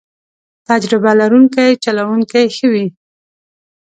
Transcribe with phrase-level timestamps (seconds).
[0.67, 2.85] تجربه لرونکی چلوونکی ښه وي.